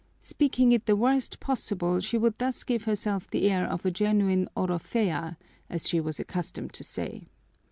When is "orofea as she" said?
4.57-5.99